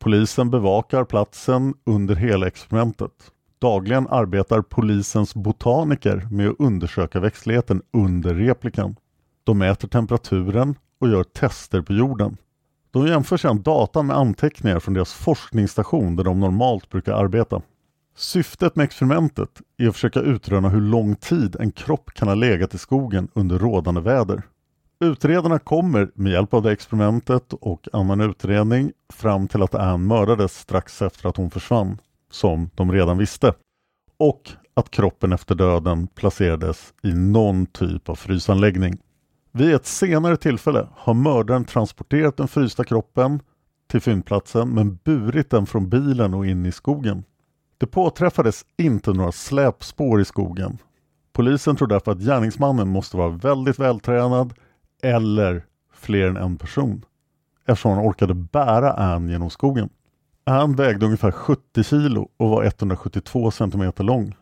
Polisen 0.00 0.50
bevakar 0.50 1.04
platsen 1.04 1.74
under 1.86 2.14
hela 2.14 2.46
experimentet. 2.46 3.12
Dagligen 3.58 4.08
arbetar 4.08 4.62
polisens 4.62 5.34
botaniker 5.34 6.28
med 6.30 6.48
att 6.48 6.56
undersöka 6.58 7.20
växtligheten 7.20 7.82
under 7.92 8.34
replikan. 8.34 8.96
De 9.44 9.58
mäter 9.58 9.88
temperaturen 9.88 10.74
och 11.00 11.08
gör 11.08 11.24
tester 11.24 11.82
på 11.82 11.92
jorden. 11.92 12.36
De 12.90 13.06
jämför 13.06 13.36
sedan 13.36 13.62
data 13.62 14.02
med 14.02 14.16
anteckningar 14.16 14.80
från 14.80 14.94
deras 14.94 15.12
forskningsstation 15.12 16.16
där 16.16 16.24
de 16.24 16.40
normalt 16.40 16.90
brukar 16.90 17.12
arbeta. 17.12 17.62
Syftet 18.18 18.76
med 18.76 18.84
experimentet 18.84 19.62
är 19.76 19.88
att 19.88 19.94
försöka 19.94 20.20
utröna 20.20 20.68
hur 20.68 20.80
lång 20.80 21.16
tid 21.16 21.56
en 21.60 21.72
kropp 21.72 22.10
kan 22.14 22.28
ha 22.28 22.34
legat 22.34 22.74
i 22.74 22.78
skogen 22.78 23.28
under 23.34 23.58
rådande 23.58 24.00
väder. 24.00 24.42
Utredarna 25.00 25.58
kommer 25.58 26.10
med 26.14 26.32
hjälp 26.32 26.54
av 26.54 26.62
det 26.62 26.72
experimentet 26.72 27.52
och 27.52 27.88
annan 27.92 28.20
utredning 28.20 28.92
fram 29.12 29.48
till 29.48 29.62
att 29.62 29.74
Anne 29.74 30.06
mördades 30.06 30.58
strax 30.58 31.02
efter 31.02 31.28
att 31.28 31.36
hon 31.36 31.50
försvann, 31.50 31.98
som 32.30 32.70
de 32.74 32.92
redan 32.92 33.18
visste, 33.18 33.54
och 34.16 34.50
att 34.74 34.90
kroppen 34.90 35.32
efter 35.32 35.54
döden 35.54 36.06
placerades 36.06 36.94
i 37.02 37.12
någon 37.12 37.66
typ 37.66 38.08
av 38.08 38.14
frysanläggning. 38.14 38.98
Vid 39.52 39.74
ett 39.74 39.86
senare 39.86 40.36
tillfälle 40.36 40.88
har 40.94 41.14
mördaren 41.14 41.64
transporterat 41.64 42.36
den 42.36 42.48
frysta 42.48 42.84
kroppen 42.84 43.40
till 43.90 44.00
fyndplatsen 44.00 44.68
men 44.68 44.98
burit 45.04 45.50
den 45.50 45.66
från 45.66 45.88
bilen 45.88 46.34
och 46.34 46.46
in 46.46 46.66
i 46.66 46.72
skogen. 46.72 47.24
Det 47.78 47.86
påträffades 47.86 48.64
inte 48.76 49.12
några 49.12 49.32
släpspår 49.32 50.20
i 50.20 50.24
skogen. 50.24 50.78
Polisen 51.32 51.76
tror 51.76 51.88
därför 51.88 52.12
att 52.12 52.20
gärningsmannen 52.20 52.88
måste 52.88 53.16
vara 53.16 53.28
väldigt 53.28 53.78
vältränad 53.78 54.54
eller 55.02 55.64
fler 55.92 56.26
än 56.26 56.36
en 56.36 56.56
person 56.56 57.04
eftersom 57.68 57.92
han 57.92 58.06
orkade 58.06 58.34
bära 58.34 58.92
Ann 58.92 59.28
genom 59.28 59.50
skogen. 59.50 59.88
Ann 60.44 60.76
vägde 60.76 61.06
ungefär 61.06 61.30
70 61.30 61.84
kilo 61.84 62.28
och 62.36 62.48
var 62.48 62.64
172 62.64 63.50
centimeter 63.50 64.04
lång. 64.04 64.36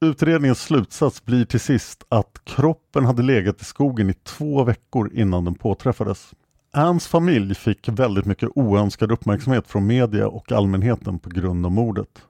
Utredningens 0.00 0.62
slutsats 0.62 1.24
blir 1.24 1.44
till 1.44 1.60
sist 1.60 2.04
att 2.08 2.40
kroppen 2.44 3.04
hade 3.04 3.22
legat 3.22 3.60
i 3.60 3.64
skogen 3.64 4.10
i 4.10 4.14
två 4.14 4.64
veckor 4.64 5.10
innan 5.14 5.44
den 5.44 5.54
påträffades. 5.54 6.30
Anns 6.72 7.06
familj 7.06 7.54
fick 7.54 7.88
väldigt 7.88 8.24
mycket 8.24 8.48
oönskad 8.54 9.12
uppmärksamhet 9.12 9.68
från 9.68 9.86
media 9.86 10.28
och 10.28 10.52
allmänheten 10.52 11.18
på 11.18 11.30
grund 11.30 11.66
av 11.66 11.72
mordet. 11.72 12.22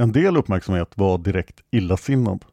En 0.00 0.12
del 0.12 0.36
uppmärksamhet 0.36 0.92
var 0.94 1.18
direkt 1.18 1.60
illasinnad. 1.70 2.44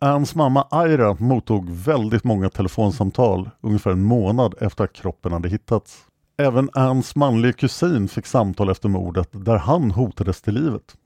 Anns 0.00 0.34
mamma 0.34 0.66
Aira 0.70 1.16
mottog 1.18 1.70
väldigt 1.70 2.24
många 2.24 2.50
telefonsamtal 2.50 3.50
ungefär 3.60 3.90
en 3.90 4.02
månad 4.02 4.54
efter 4.60 4.84
att 4.84 4.92
kroppen 4.92 5.32
hade 5.32 5.48
hittats. 5.48 6.06
Även 6.38 6.70
Anns 6.72 7.16
manliga 7.16 7.52
kusin 7.52 8.08
fick 8.08 8.26
samtal 8.26 8.70
efter 8.70 8.88
mordet 8.88 9.28
där 9.32 9.56
han 9.56 9.90
hotades 9.90 10.42
till 10.42 10.54
livet. 10.54 10.96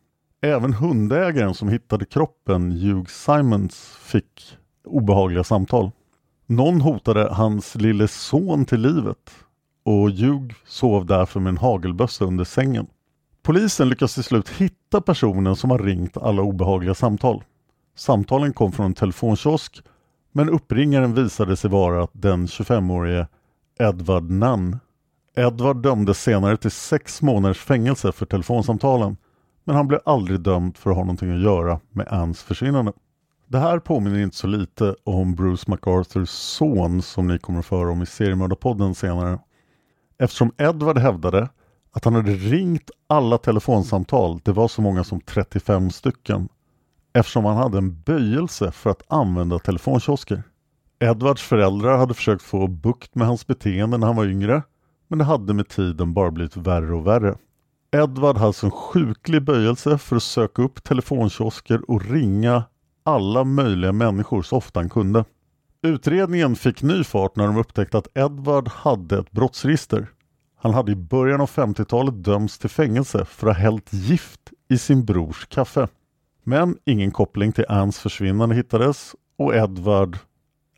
Även 0.42 0.72
hundägaren 0.72 1.54
som 1.54 1.68
hittade 1.68 2.04
kroppen, 2.04 2.72
Hugh 2.72 3.09
Simons, 3.09 3.98
fick 4.00 4.57
obehagliga 4.85 5.44
samtal. 5.44 5.90
Någon 6.46 6.80
hotade 6.80 7.35
hans 7.35 7.74
lille 7.74 8.09
son 8.09 8.64
till 8.64 8.80
livet 8.80 9.30
och 9.85 10.11
Hugh 10.11 10.54
sov 10.66 11.07
därför 11.07 11.40
med 11.40 11.50
en 11.50 11.59
hagelbössa 11.59 12.24
under 12.24 12.44
sängen. 12.44 12.87
Polisen 13.44 13.88
lyckas 13.88 14.14
till 14.14 14.24
slut 14.24 14.48
hitta 14.48 15.00
personen 15.00 15.57
som 15.57 15.70
har 15.70 15.78
ringt 15.78 16.16
alla 16.16 16.42
obehagliga 16.42 16.94
samtal. 16.94 17.44
Samtalen 17.96 18.52
kom 18.52 18.72
från 18.72 18.87
en 18.87 18.94
telefonkiosk 18.94 19.83
men 20.33 20.48
uppringaren 20.48 21.14
visade 21.14 21.57
sig 21.57 21.70
vara 21.70 22.09
den 22.12 22.46
25-årige 22.46 23.26
Edward 23.78 24.30
Nunn. 24.30 24.78
Edward 25.37 25.83
dömdes 25.83 26.22
senare 26.22 26.57
till 26.57 26.70
sex 26.70 27.22
månaders 27.22 27.59
fängelse 27.59 28.12
för 28.12 28.26
telefonsamtalen 28.26 29.16
men 29.64 29.76
han 29.76 29.88
blev 29.88 30.00
aldrig 30.04 30.40
dömd 30.40 30.76
för 30.76 30.90
att 30.90 30.96
ha 30.96 31.04
någonting 31.04 31.30
att 31.30 31.42
göra 31.42 31.80
med 31.90 32.09
Anns 32.09 32.42
försvinnande. 32.42 32.92
Det 33.48 33.59
här 33.59 33.78
påminner 33.78 34.18
inte 34.18 34.37
så 34.37 34.46
lite 34.46 34.96
om 35.04 35.35
Bruce 35.35 35.70
MacArthurs 35.70 36.28
son 36.28 37.02
som 37.02 37.26
ni 37.26 37.38
kommer 37.38 37.59
att 37.59 37.66
föra 37.66 37.90
om 37.90 38.02
i 38.02 38.07
seriemördarpodden 38.07 38.94
senare. 38.94 39.38
Eftersom 40.18 40.52
Edward 40.59 40.98
hävdade 40.98 41.48
att 41.94 42.04
han 42.04 42.14
hade 42.14 42.33
ringt 42.33 42.90
alla 43.07 43.38
telefonsamtal, 43.38 44.40
det 44.44 44.52
var 44.52 44.68
så 44.68 44.83
många 44.83 45.04
som 45.04 45.20
35 45.20 45.90
stycken, 45.90 46.48
eftersom 47.12 47.44
han 47.44 47.57
hade 47.57 47.78
en 47.78 48.00
böjelse 48.00 48.72
för 48.72 48.90
att 48.90 49.02
använda 49.09 49.59
telefonkiosker. 49.59 50.42
Edwards 51.00 51.42
föräldrar 51.42 51.98
hade 51.98 52.14
försökt 52.14 52.42
få 52.42 52.66
bukt 52.66 53.14
med 53.14 53.26
hans 53.26 53.46
beteende 53.46 53.98
när 53.98 54.07
han 54.07 54.16
var 54.16 54.26
yngre, 54.26 54.62
men 55.09 55.18
det 55.18 55.24
hade 55.24 55.54
med 55.54 55.68
tiden 55.68 56.14
bara 56.14 56.30
blivit 56.30 56.57
värre 56.57 56.94
och 56.94 57.07
värre. 57.07 57.37
Edward 57.96 58.37
hade 58.37 58.54
en 58.62 58.70
sjuklig 58.70 59.42
böjelse 59.42 59.98
för 59.98 60.16
att 60.16 60.22
söka 60.22 60.62
upp 60.62 60.85
telefonkiosker 60.85 61.90
och 61.90 62.04
ringa 62.04 62.64
alla 63.02 63.44
möjliga 63.44 63.92
människor 63.92 64.42
så 64.42 64.57
ofta 64.57 64.80
han 64.80 64.88
kunde. 64.88 65.24
Utredningen 65.83 66.57
fick 66.57 66.83
ny 66.83 67.04
fart 67.04 67.37
när 67.37 67.46
de 67.46 67.57
upptäckte 67.57 67.98
att 67.98 68.09
Edward 68.14 68.68
hade 68.68 69.18
ett 69.18 69.30
brottsregister. 69.30 70.07
Han 70.64 70.74
hade 70.74 70.92
i 70.92 70.96
början 70.96 71.40
av 71.40 71.50
50-talet 71.50 72.24
dömts 72.24 72.59
till 72.59 72.70
fängelse 72.70 73.24
för 73.24 73.46
att 73.46 73.57
ha 73.57 73.62
hällt 73.62 73.92
gift 73.92 74.40
i 74.68 74.79
sin 74.79 75.05
brors 75.05 75.46
kaffe. 75.46 75.88
Men 76.44 76.77
ingen 76.85 77.11
koppling 77.11 77.53
till 77.53 77.64
Anns 77.68 77.98
försvinnande 77.98 78.55
hittades 78.55 79.14
och 79.38 79.55
Edward 79.55 80.18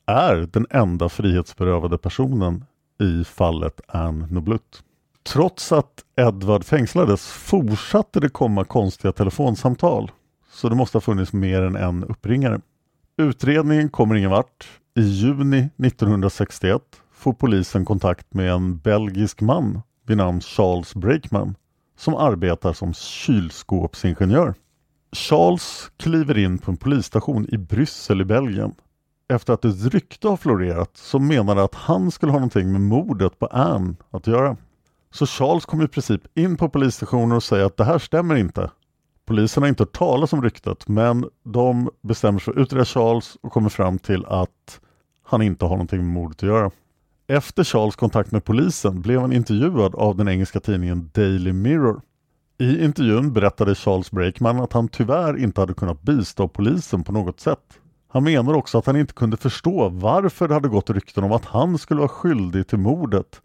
är 0.06 0.36
den 0.36 0.66
enda 0.70 1.08
frihetsberövade 1.08 1.98
personen 1.98 2.64
i 3.00 3.24
fallet 3.24 3.80
Ann 3.88 4.26
Noblut. 4.30 4.82
Trots 5.22 5.72
att 5.72 6.04
Edward 6.16 6.64
fängslades 6.64 7.26
fortsatte 7.26 8.20
det 8.20 8.28
komma 8.28 8.64
konstiga 8.64 9.12
telefonsamtal 9.12 10.10
så 10.50 10.68
det 10.68 10.74
måste 10.74 10.96
ha 10.96 11.00
funnits 11.00 11.32
mer 11.32 11.62
än 11.62 11.76
en 11.76 12.04
uppringare. 12.04 12.60
Utredningen 13.16 13.88
kommer 13.88 14.14
ingen 14.14 14.30
vart. 14.30 14.68
I 14.94 15.02
juni 15.02 15.68
1961 15.76 16.82
får 17.16 17.32
polisen 17.32 17.84
kontakt 17.84 18.34
med 18.34 18.50
en 18.50 18.78
belgisk 18.78 19.40
man 19.40 19.80
vid 20.06 20.16
namn 20.16 20.40
Charles 20.40 20.94
Breakman 20.94 21.54
som 21.96 22.14
arbetar 22.14 22.72
som 22.72 22.94
kylskåpsingenjör. 22.94 24.54
Charles 25.12 25.90
kliver 25.96 26.38
in 26.38 26.58
på 26.58 26.70
en 26.70 26.76
polisstation 26.76 27.46
i 27.48 27.58
Bryssel 27.58 28.20
i 28.20 28.24
Belgien. 28.24 28.74
Efter 29.28 29.52
att 29.52 29.64
ett 29.64 29.94
rykte 29.94 30.28
har 30.28 30.36
florerat 30.36 30.96
som 30.96 31.26
menade 31.26 31.64
att 31.64 31.74
han 31.74 32.10
skulle 32.10 32.32
ha 32.32 32.38
någonting 32.38 32.72
med 32.72 32.80
mordet 32.80 33.38
på 33.38 33.46
Anne 33.46 33.94
att 34.10 34.26
göra. 34.26 34.56
Så 35.10 35.26
Charles 35.26 35.66
kommer 35.66 35.84
i 35.84 35.88
princip 35.88 36.38
in 36.38 36.56
på 36.56 36.68
polisstationen 36.68 37.36
och 37.36 37.42
säger 37.42 37.64
att 37.64 37.76
det 37.76 37.84
här 37.84 37.98
stämmer 37.98 38.34
inte. 38.34 38.70
Polisen 39.26 39.62
har 39.62 39.68
inte 39.68 39.82
hört 39.82 39.96
talas 39.96 40.32
om 40.32 40.42
ryktet 40.42 40.88
men 40.88 41.28
de 41.44 41.90
bestämmer 42.02 42.38
sig 42.38 42.44
för 42.44 42.60
att 42.60 42.64
utreda 42.64 42.84
Charles 42.84 43.36
och 43.40 43.52
kommer 43.52 43.68
fram 43.68 43.98
till 43.98 44.26
att 44.26 44.80
han 45.24 45.42
inte 45.42 45.64
har 45.64 45.70
någonting 45.70 45.98
med 45.98 46.14
mordet 46.14 46.36
att 46.36 46.48
göra. 46.48 46.70
Efter 47.28 47.64
Charles 47.64 47.96
kontakt 47.96 48.32
med 48.32 48.44
polisen 48.44 49.02
blev 49.02 49.20
han 49.20 49.32
intervjuad 49.32 49.94
av 49.94 50.16
den 50.16 50.28
engelska 50.28 50.60
tidningen 50.60 51.10
Daily 51.14 51.52
Mirror. 51.52 52.00
I 52.58 52.84
intervjun 52.84 53.32
berättade 53.32 53.74
Charles 53.74 54.10
Breakman 54.10 54.60
att 54.60 54.72
han 54.72 54.88
tyvärr 54.88 55.38
inte 55.38 55.60
hade 55.60 55.74
kunnat 55.74 56.02
bistå 56.02 56.48
polisen 56.48 57.04
på 57.04 57.12
något 57.12 57.40
sätt. 57.40 57.78
Han 58.08 58.24
menar 58.24 58.54
också 58.54 58.78
att 58.78 58.86
han 58.86 58.96
inte 58.96 59.14
kunde 59.14 59.36
förstå 59.36 59.88
varför 59.88 60.48
det 60.48 60.54
hade 60.54 60.68
gått 60.68 60.90
rykten 60.90 61.24
om 61.24 61.32
att 61.32 61.44
han 61.44 61.78
skulle 61.78 62.00
vara 62.00 62.08
skyldig 62.08 62.66
till 62.66 62.78
mordet. 62.78 63.40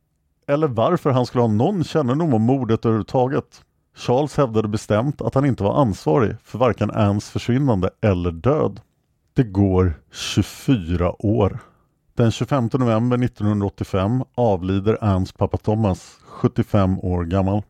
Eller 0.47 0.67
varför 0.67 1.09
han 1.09 1.25
skulle 1.25 1.41
ha 1.41 1.47
någon 1.47 1.83
kännedom 1.83 2.33
om 2.33 2.41
mordet 2.41 2.85
överhuvudtaget. 2.85 3.61
Charles 3.95 4.37
hävdade 4.37 4.67
bestämt 4.67 5.21
att 5.21 5.35
han 5.35 5.45
inte 5.45 5.63
var 5.63 5.81
ansvarig 5.81 6.35
för 6.43 6.57
varken 6.57 6.91
Anns 6.91 7.29
försvinnande 7.29 7.89
eller 8.01 8.31
död. 8.31 8.79
Det 9.33 9.43
går 9.43 9.93
24 10.11 11.25
år. 11.25 11.59
Den 12.13 12.31
25 12.31 12.69
november 12.73 13.23
1985 13.23 14.23
avlider 14.35 14.97
Ernst 15.01 15.37
pappa 15.37 15.57
Thomas, 15.57 16.19
75 16.23 16.99
år 16.99 17.23
gammal. 17.23 17.63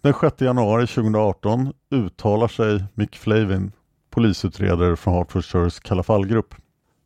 Den 0.00 0.14
6 0.20 0.40
januari 0.40 0.86
2018 0.86 1.72
uttalar 1.90 2.48
sig 2.48 2.84
Mick 2.94 3.16
Flavin, 3.16 3.72
polisutredare 4.10 4.96
från 4.96 5.14
Hartfordshires 5.14 5.80
Kalla 5.80 6.02
fallgrupp. 6.02 6.54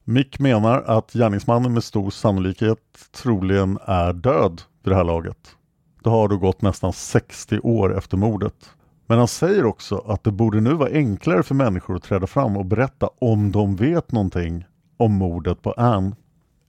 Mick 0.04 0.38
menar 0.38 0.82
att 0.82 1.12
gärningsmannen 1.12 1.74
med 1.74 1.84
stor 1.84 2.10
sannolikhet 2.10 2.78
troligen 3.22 3.78
är 3.84 4.12
död 4.12 4.62
vid 4.82 4.92
det 4.92 4.96
här 4.96 5.04
laget. 5.04 5.56
Det 6.04 6.10
har 6.10 6.28
då 6.28 6.36
gått 6.36 6.62
nästan 6.62 6.92
60 6.92 7.58
år 7.58 7.98
efter 7.98 8.16
mordet. 8.16 8.70
Men 9.06 9.18
han 9.18 9.28
säger 9.28 9.64
också 9.64 10.04
att 10.06 10.24
det 10.24 10.32
borde 10.32 10.60
nu 10.60 10.74
vara 10.74 10.90
enklare 10.90 11.42
för 11.42 11.54
människor 11.54 11.96
att 11.96 12.02
träda 12.02 12.26
fram 12.26 12.56
och 12.56 12.66
berätta 12.66 13.10
om 13.18 13.52
de 13.52 13.76
vet 13.76 14.12
någonting 14.12 14.64
om 14.96 15.12
mordet 15.12 15.62
på 15.62 15.72
Anne. 15.72 16.16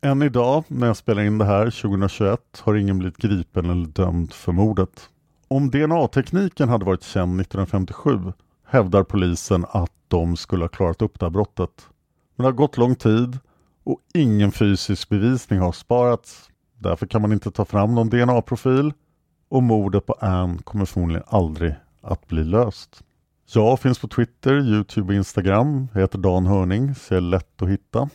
Än 0.02 0.22
idag, 0.22 0.64
när 0.68 0.88
jag 0.88 0.98
spelar 0.98 1.22
in 1.24 1.38
det 1.38 1.46
här 1.46 1.66
2021, 1.66 2.40
har 2.62 2.76
ingen 2.76 3.00
blivit 3.00 3.18
gripen 3.18 3.70
eller 3.70 3.88
dömd 3.88 4.34
för 4.34 4.52
mordet. 4.52 5.10
Om 5.48 5.70
DNA-tekniken 5.72 6.70
hade 6.70 6.86
varit 6.86 7.04
känd 7.04 7.42
1957 7.42 8.34
hävdar 8.66 9.04
polisen 9.04 9.66
att 9.70 9.92
de 10.08 10.38
skulle 10.38 10.64
ha 10.64 10.70
klarat 10.70 11.02
upp 11.02 11.20
det 11.20 11.26
här 11.26 11.32
brottet. 11.32 11.88
Men 12.36 12.44
det 12.44 12.48
har 12.48 12.58
gått 12.58 12.78
lång 12.78 12.96
tid 12.96 13.38
och 13.84 14.00
ingen 14.14 14.52
fysisk 14.52 15.10
bevisning 15.10 15.60
har 15.60 15.72
sparats. 15.72 16.50
Därför 16.78 17.06
kan 17.06 17.22
man 17.22 17.34
inte 17.34 17.52
ta 17.52 17.66
fram 17.66 17.96
någon 17.96 18.10
DNA-profil 18.10 18.94
och 19.50 19.64
mordet 19.64 20.06
på 20.06 20.14
Anne 20.14 20.58
kommer 20.64 20.86
förmodligen 20.86 21.24
aldrig 21.28 21.76
att 22.02 22.28
bli 22.28 22.44
löst. 22.44 23.04
Jag 23.54 23.80
finns 23.80 24.00
på 24.00 24.08
Twitter, 24.08 24.60
Youtube 24.60 25.08
och 25.08 25.14
Instagram. 25.14 25.88
Jag 25.94 26.02
heter 26.02 26.18
Dan 26.18 26.46
Hörning, 26.46 26.96
så 26.96 27.14
jag 27.14 27.18
är 27.18 27.22
lätt 27.22 27.62
att 27.62 27.70
hitta. 27.70 28.10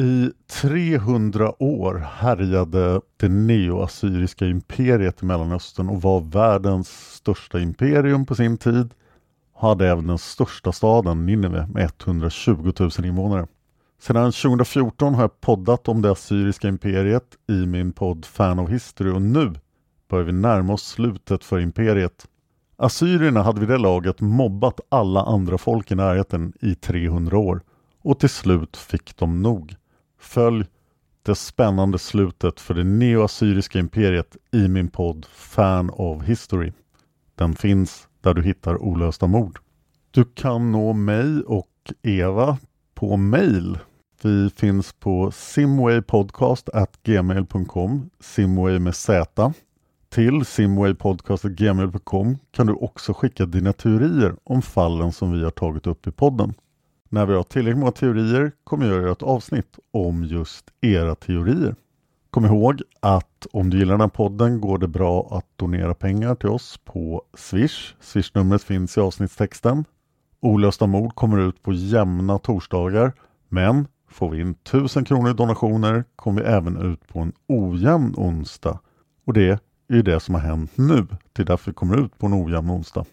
I 0.00 0.30
300 0.46 1.62
år 1.62 1.94
härjade 1.94 3.00
det 3.16 3.28
neoassyriska 3.28 4.46
imperiet 4.46 5.22
i 5.22 5.26
Mellanöstern 5.26 5.88
och 5.88 6.02
var 6.02 6.20
världens 6.20 6.88
största 6.88 7.60
imperium 7.60 8.26
på 8.26 8.34
sin 8.34 8.58
tid. 8.58 8.94
Hade 9.54 9.88
även 9.88 10.06
den 10.06 10.18
största 10.18 10.72
staden, 10.72 11.26
Nineve, 11.26 11.68
med 11.74 11.90
120 12.04 12.72
000 12.78 12.90
invånare. 13.04 13.46
Sedan 14.00 14.32
2014 14.32 15.14
har 15.14 15.22
jag 15.22 15.40
poddat 15.40 15.88
om 15.88 16.02
det 16.02 16.10
assyriska 16.10 16.68
imperiet 16.68 17.36
i 17.48 17.66
min 17.66 17.92
podd 17.92 18.24
Fan 18.24 18.58
of 18.58 18.70
History 18.70 19.10
och 19.10 19.22
nu 19.22 19.54
börjar 20.08 20.24
vi 20.24 20.32
närma 20.32 20.72
oss 20.72 20.82
slutet 20.82 21.44
för 21.44 21.60
imperiet. 21.60 22.26
Assyrierna 22.76 23.42
hade 23.42 23.60
vid 23.60 23.68
det 23.68 23.78
laget 23.78 24.20
mobbat 24.20 24.80
alla 24.88 25.22
andra 25.22 25.58
folk 25.58 25.90
i 25.90 25.94
närheten 25.94 26.52
i 26.60 26.74
300 26.74 27.38
år 27.38 27.60
och 28.02 28.20
till 28.20 28.28
slut 28.28 28.76
fick 28.76 29.16
de 29.16 29.42
nog. 29.42 29.77
Följ 30.18 30.66
det 31.22 31.34
spännande 31.34 31.98
slutet 31.98 32.60
för 32.60 32.74
det 32.74 32.84
neoassyriska 32.84 33.78
imperiet 33.78 34.36
i 34.52 34.68
min 34.68 34.88
podd 34.88 35.26
Fan 35.32 35.90
of 35.90 36.22
History. 36.22 36.72
Den 37.34 37.54
finns 37.54 38.08
där 38.20 38.34
du 38.34 38.42
hittar 38.42 38.82
olösta 38.82 39.26
mord. 39.26 39.58
Du 40.10 40.24
kan 40.24 40.72
nå 40.72 40.92
mig 40.92 41.42
och 41.42 41.68
Eva 42.02 42.58
på 42.94 43.16
mail. 43.16 43.78
Vi 44.22 44.50
finns 44.50 44.92
på 44.92 45.30
simwaypodcast.gmail.com 45.30 48.10
Simway 48.20 48.78
med 48.78 48.94
Z. 48.94 49.52
Till 50.08 50.44
simwaypodcast.gmail.com 50.44 52.38
kan 52.50 52.66
du 52.66 52.72
också 52.72 53.14
skicka 53.14 53.46
dina 53.46 53.72
teorier 53.72 54.36
om 54.44 54.62
fallen 54.62 55.12
som 55.12 55.32
vi 55.32 55.44
har 55.44 55.50
tagit 55.50 55.86
upp 55.86 56.06
i 56.06 56.10
podden. 56.10 56.54
När 57.08 57.26
vi 57.26 57.34
har 57.34 57.42
tillräckligt 57.42 57.78
många 57.78 57.92
teorier 57.92 58.52
kommer 58.64 58.86
jag 58.86 59.02
göra 59.02 59.12
ett 59.12 59.22
avsnitt 59.22 59.78
om 59.90 60.24
just 60.24 60.64
era 60.80 61.14
teorier. 61.14 61.74
Kom 62.30 62.44
ihåg 62.44 62.82
att 63.00 63.46
om 63.52 63.70
du 63.70 63.78
gillar 63.78 63.94
den 63.94 64.00
här 64.00 64.08
podden 64.08 64.60
går 64.60 64.78
det 64.78 64.88
bra 64.88 65.28
att 65.30 65.46
donera 65.56 65.94
pengar 65.94 66.34
till 66.34 66.48
oss 66.48 66.80
på 66.84 67.22
Swish. 67.34 67.94
Swishnumret 68.00 68.62
finns 68.62 68.96
i 68.96 69.00
avsnittstexten. 69.00 69.84
Olösta 70.40 70.86
mord 70.86 71.14
kommer 71.14 71.38
ut 71.38 71.62
på 71.62 71.72
jämna 71.72 72.38
torsdagar 72.38 73.12
men 73.48 73.86
får 74.08 74.30
vi 74.30 74.40
in 74.40 74.50
1000 74.50 75.04
kronor 75.04 75.30
i 75.30 75.34
donationer 75.34 76.04
kommer 76.16 76.42
vi 76.42 76.48
även 76.48 76.76
ut 76.92 77.08
på 77.08 77.18
en 77.18 77.32
ojämn 77.46 78.14
onsdag. 78.16 78.78
Och 79.26 79.32
det 79.32 79.48
är 79.88 79.94
ju 79.94 80.02
det 80.02 80.20
som 80.20 80.34
har 80.34 80.42
hänt 80.42 80.72
nu. 80.74 81.06
Det 81.32 81.42
är 81.42 81.46
därför 81.46 81.70
vi 81.70 81.74
kommer 81.74 81.96
ut 82.04 82.18
på 82.18 82.26
en 82.26 82.34
ojämn 82.34 82.70
onsdag. 82.70 83.04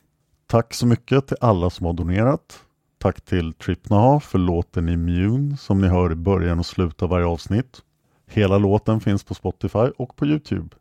Tack 0.48 0.74
så 0.74 0.88
mycket 0.88 1.28
till 1.28 1.38
alla 1.42 1.70
som 1.70 1.86
har 1.86 1.94
donerat. 1.94 2.65
Tack 3.06 3.22
till 3.22 3.54
Tripnaha 3.54 4.20
för 4.20 4.40
låten 4.40 4.90
Immune 4.90 5.58
som 5.58 5.82
ni 5.82 5.88
hör 5.88 6.12
i 6.12 6.16
början 6.16 6.60
och 6.60 6.66
slutet 6.66 7.04
av 7.04 7.10
varje 7.10 7.26
avsnitt. 7.26 7.82
Hela 8.28 8.58
låten 8.58 9.00
finns 9.00 9.24
på 9.24 9.34
Spotify 9.34 9.90
och 9.98 10.16
på 10.16 10.26
Youtube. 10.26 10.76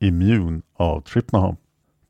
Immune 0.00 0.62
av 0.76 1.00
Tripnaha. 1.00 1.56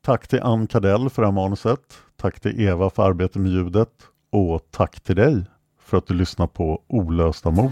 Tack 0.01 0.27
till 0.27 0.41
Ann 0.41 0.67
Kadell 0.67 1.09
för 1.09 1.21
det 1.21 1.27
här 1.27 1.33
manuset. 1.33 1.79
Tack 2.15 2.39
till 2.39 2.61
Eva 2.61 2.89
för 2.89 3.03
arbetet 3.03 3.41
med 3.41 3.51
ljudet. 3.51 3.89
Och 4.31 4.61
tack 4.71 4.99
till 4.99 5.15
dig 5.15 5.45
för 5.79 5.97
att 5.97 6.07
du 6.07 6.13
lyssnar 6.13 6.47
på 6.47 6.81
Olösta 6.87 7.51
mord. 7.51 7.71